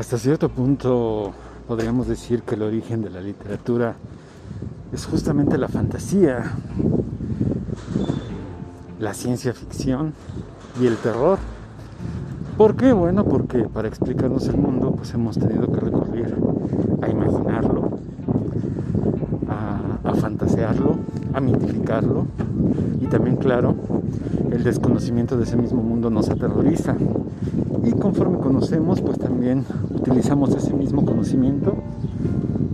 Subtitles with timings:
[0.00, 1.30] Hasta cierto punto
[1.68, 3.96] podríamos decir que el origen de la literatura
[4.94, 6.52] es justamente la fantasía,
[8.98, 10.14] la ciencia ficción
[10.80, 11.38] y el terror.
[12.56, 12.94] ¿Por qué?
[12.94, 16.34] Bueno, porque para explicarnos el mundo pues hemos tenido que recurrir
[17.02, 17.90] a imaginarlo,
[19.50, 20.96] a, a fantasearlo,
[21.34, 22.24] a mitificarlo
[23.02, 23.74] y también, claro,
[24.52, 26.96] el desconocimiento de ese mismo mundo nos aterroriza.
[27.84, 31.74] Y conforme conocemos, pues también utilizamos ese mismo conocimiento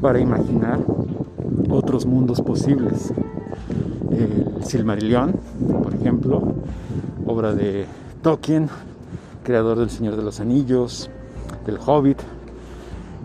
[0.01, 0.80] para imaginar
[1.70, 3.12] otros mundos posibles.
[4.10, 5.34] El Silmarillion,
[5.82, 6.54] por ejemplo,
[7.27, 7.87] obra de
[8.23, 8.68] Tolkien,
[9.45, 11.10] creador del Señor de los Anillos,
[11.66, 12.18] del Hobbit.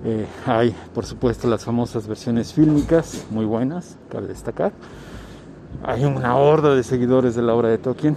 [0.04, 4.72] Eh, hay, por supuesto, las famosas versiones fílmicas, muy buenas, cabe destacar.
[5.84, 8.16] Hay una horda de seguidores de la obra de Tolkien.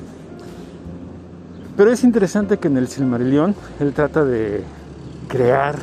[1.76, 4.62] Pero es interesante que en el Silmarillion él trata de
[5.28, 5.76] crear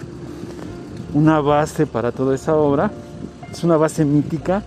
[1.13, 2.91] una base para toda esa obra.
[3.51, 4.63] Es una base mítica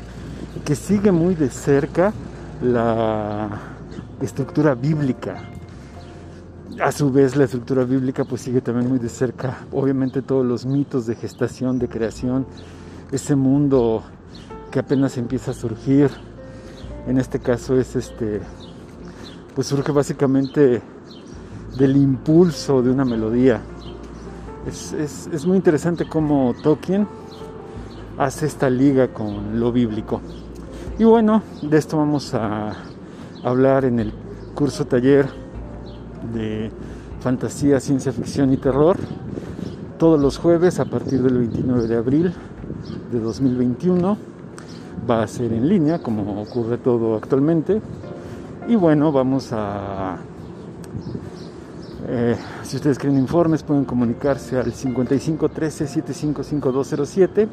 [0.66, 2.12] que sigue muy de cerca
[2.62, 3.48] la
[4.20, 5.36] estructura bíblica.
[6.82, 10.66] A su vez la estructura bíblica pues sigue también muy de cerca, obviamente todos los
[10.66, 12.46] mitos de gestación, de creación,
[13.12, 14.02] ese mundo
[14.70, 16.10] que apenas empieza a surgir.
[17.06, 18.40] En este caso es este,
[19.54, 20.82] pues surge básicamente
[21.76, 23.60] del impulso de una melodía.
[24.66, 27.06] Es, muy interesante cómo Tolkien
[28.16, 30.20] hace esta liga con lo bíblico.
[30.98, 32.72] Y bueno, de esto vamos a
[33.42, 34.12] hablar en el
[34.54, 35.28] curso taller
[36.32, 36.70] de
[37.20, 38.96] fantasía, ciencia ficción y terror,
[39.98, 42.32] todos los jueves a partir del 29 de abril
[43.12, 44.16] de 2021.
[45.10, 47.82] Va a ser en línea, como ocurre todo actualmente.
[48.68, 50.16] Y bueno, vamos a
[52.06, 57.48] eh, si ustedes quieren informes pueden comunicarse al 55 13 755207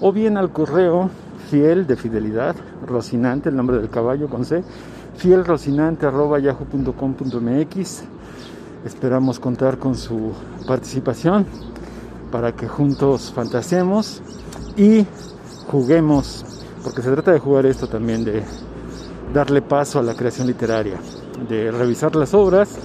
[0.00, 1.10] o bien al correo
[1.50, 4.62] fiel de fidelidad, Rocinante, el nombre del caballo con C,
[5.16, 8.02] fielrocinante arroba yahoo.com.mx.
[8.84, 10.32] Esperamos contar con su
[10.66, 11.46] participación
[12.30, 14.22] para que juntos fantasemos
[14.76, 15.04] y
[15.66, 16.44] juguemos,
[16.84, 18.42] porque se trata de jugar esto también, de
[19.34, 20.98] darle paso a la creación literaria,
[21.48, 22.78] de revisar las obras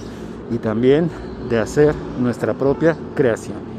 [0.50, 1.10] y también
[1.48, 3.73] de hacer nuestra propia creación.